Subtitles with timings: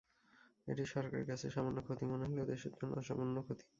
[0.67, 3.65] এটি সরকারের কাছে সামান্য ক্ষতি মনে হলেও দেশের জন্য অসামান্য ক্ষতি।